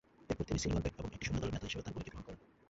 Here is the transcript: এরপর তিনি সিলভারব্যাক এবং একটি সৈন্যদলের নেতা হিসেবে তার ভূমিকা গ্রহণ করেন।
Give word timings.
এরপর 0.29 0.45
তিনি 0.49 0.59
সিলভারব্যাক 0.63 0.93
এবং 0.99 1.09
একটি 1.15 1.25
সৈন্যদলের 1.27 1.53
নেতা 1.55 1.67
হিসেবে 1.67 1.83
তার 1.85 1.93
ভূমিকা 1.95 2.11
গ্রহণ 2.13 2.25
করেন। 2.27 2.39